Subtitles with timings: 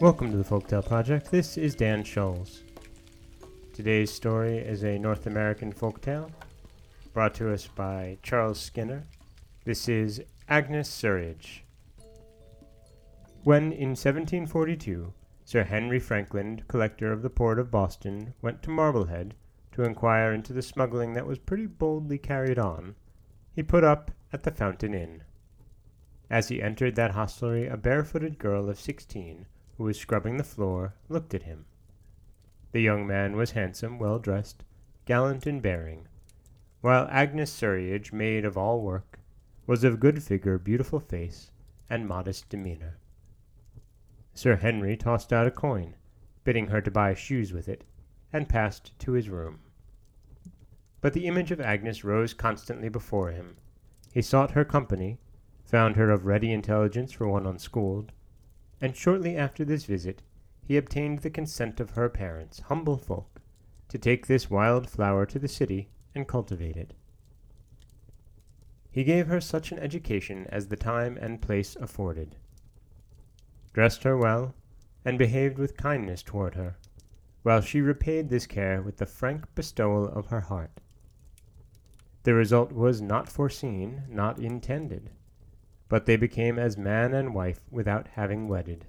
[0.00, 1.28] Welcome to the Folktale Project.
[1.32, 2.60] This is Dan Scholes.
[3.72, 6.30] Today's story is a North American folktale
[7.12, 9.08] brought to us by Charles Skinner.
[9.64, 11.64] This is Agnes Surriage.
[13.42, 15.12] When in 1742
[15.44, 19.34] Sir Henry Frankland, collector of the port of Boston, went to Marblehead
[19.78, 22.96] to inquire into the smuggling that was pretty boldly carried on,
[23.54, 25.22] he put up at the Fountain Inn.
[26.28, 29.46] As he entered that hostelry, a barefooted girl of sixteen,
[29.76, 31.64] who was scrubbing the floor, looked at him.
[32.72, 34.64] The young man was handsome, well dressed,
[35.04, 36.08] gallant in bearing,
[36.80, 39.20] while Agnes Surriage, maid of all work,
[39.68, 41.52] was of good figure, beautiful face,
[41.88, 42.98] and modest demeanor.
[44.34, 45.94] Sir Henry tossed out a coin,
[46.42, 47.84] bidding her to buy shoes with it,
[48.32, 49.60] and passed to his room.
[51.00, 53.56] But the image of Agnes rose constantly before him.
[54.12, 55.18] He sought her company,
[55.64, 58.12] found her of ready intelligence for one unschooled,
[58.80, 60.22] and shortly after this visit
[60.60, 63.40] he obtained the consent of her parents, humble folk,
[63.88, 66.94] to take this wild flower to the city and cultivate it.
[68.90, 72.36] He gave her such an education as the time and place afforded
[73.78, 74.56] dressed her well,
[75.04, 76.76] and behaved with kindness toward her,
[77.44, 80.80] while she repaid this care with the frank bestowal of her heart.
[82.28, 85.08] The result was not foreseen, not intended,
[85.88, 88.84] but they became as man and wife without having wedded.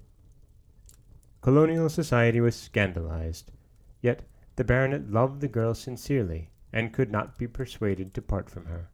[1.39, 3.53] Colonial society was scandalized,
[4.01, 4.23] yet
[4.57, 8.89] the baronet loved the girl sincerely, and could not be persuaded to part from her.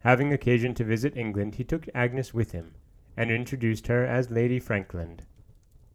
[0.00, 2.74] Having occasion to visit England, he took Agnes with him,
[3.16, 5.24] and introduced her as Lady Frankland.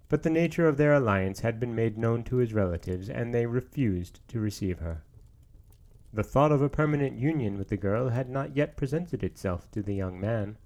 [0.10, 3.46] But the nature of their alliance had been made known to his relatives, and they
[3.46, 5.04] refused to receive her.
[6.14, 9.82] The thought of a permanent union with the girl had not yet presented itself to
[9.82, 10.58] the young man.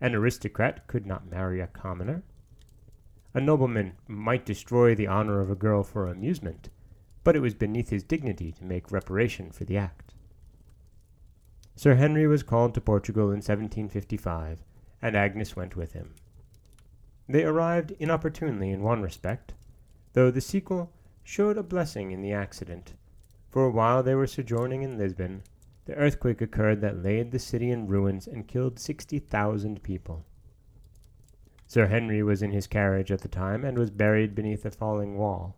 [0.00, 2.22] An aristocrat could not marry a commoner.
[3.34, 6.70] A nobleman might destroy the honor of a girl for amusement,
[7.22, 10.14] but it was beneath his dignity to make reparation for the act.
[11.76, 14.64] Sir Henry was called to Portugal in 1755,
[15.02, 16.14] and Agnes went with him.
[17.28, 19.52] They arrived inopportunely in one respect,
[20.14, 20.92] though the sequel
[21.22, 22.94] showed a blessing in the accident,
[23.52, 25.42] for while they were sojourning in Lisbon,
[25.84, 30.24] the earthquake occurred that laid the city in ruins and killed sixty thousand people.
[31.66, 35.18] Sir Henry was in his carriage at the time and was buried beneath a falling
[35.18, 35.56] wall,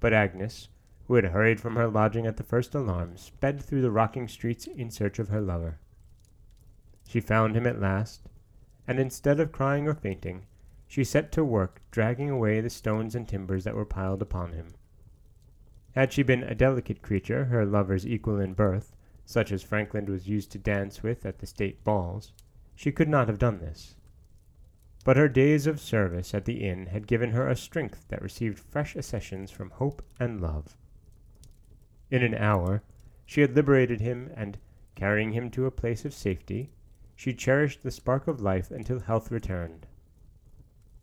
[0.00, 0.68] but Agnes,
[1.06, 4.66] who had hurried from her lodging at the first alarm, sped through the rocking streets
[4.66, 5.78] in search of her lover.
[7.06, 8.28] She found him at last,
[8.86, 10.46] and instead of crying or fainting,
[10.86, 14.74] she set to work dragging away the stones and timbers that were piled upon him.
[15.94, 18.94] Had she been a delicate creature, her lover's equal in birth,
[19.24, 22.32] such as Frankland was used to dance with at the state balls,
[22.74, 23.96] she could not have done this.
[25.04, 28.58] But her days of service at the inn had given her a strength that received
[28.58, 30.76] fresh accessions from hope and love.
[32.10, 32.82] In an hour
[33.26, 34.58] she had liberated him, and,
[34.94, 36.70] carrying him to a place of safety,
[37.14, 39.86] she cherished the spark of life until health returned.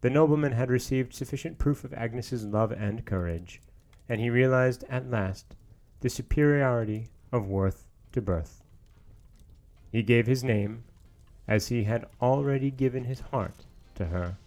[0.02, 3.62] The nobleman had received sufficient proof of Agnes's love and courage,
[4.08, 5.56] and he realized at last
[6.02, 8.62] the superiority of worth to birth.
[9.92, 10.84] He gave his name,
[11.48, 14.38] as he had already given his heart to her,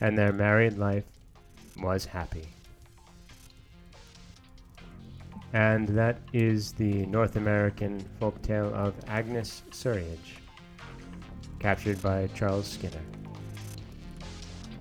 [0.00, 1.04] and their married life
[1.80, 2.46] was happy.
[5.52, 10.36] And that is the North American folk tale of Agnes Surriage
[11.58, 13.00] captured by Charles Skinner.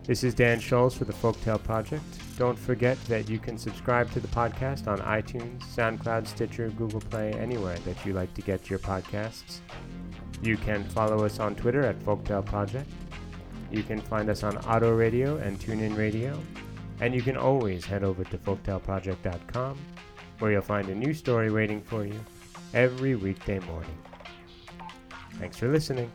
[0.04, 2.17] This is Dan Scholes for the Folktale Project.
[2.38, 7.34] Don't forget that you can subscribe to the podcast on iTunes, SoundCloud, Stitcher, Google Play,
[7.34, 9.62] anywhere that you like to get your podcasts.
[10.44, 12.90] You can follow us on Twitter at Folktale Project.
[13.72, 16.40] You can find us on Otto Radio and TuneIn Radio.
[17.02, 19.78] And you can always head over to folktaleproject.com
[20.38, 22.20] where you'll find a new story waiting for you
[22.76, 23.98] every weekday morning.
[25.40, 26.12] Thanks for listening.